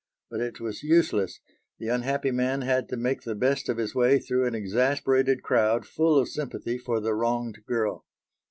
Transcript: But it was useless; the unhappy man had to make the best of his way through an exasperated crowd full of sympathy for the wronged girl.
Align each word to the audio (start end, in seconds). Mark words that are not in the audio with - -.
But 0.31 0.41
it 0.41 0.59
was 0.59 0.81
useless; 0.81 1.39
the 1.77 1.89
unhappy 1.89 2.31
man 2.31 2.61
had 2.63 2.89
to 2.89 2.97
make 2.97 3.21
the 3.21 3.35
best 3.35 3.69
of 3.69 3.77
his 3.77 3.93
way 3.93 4.17
through 4.17 4.47
an 4.47 4.55
exasperated 4.55 5.43
crowd 5.43 5.85
full 5.85 6.17
of 6.17 6.27
sympathy 6.27 6.79
for 6.79 6.99
the 6.99 7.13
wronged 7.13 7.59
girl. 7.67 8.07